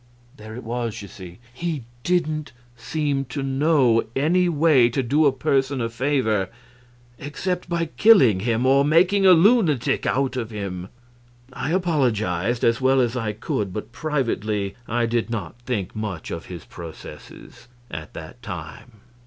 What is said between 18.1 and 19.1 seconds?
that time.